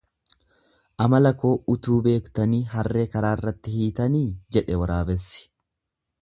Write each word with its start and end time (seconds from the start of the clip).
Amala 1.03 1.31
koo 1.43 1.51
utuu 1.73 1.97
beektanii 2.07 2.63
harree 2.71 3.05
karaarratti 3.17 3.75
hiitanii 3.75 4.25
jedhe 4.59 4.81
waraabessi. 4.87 5.47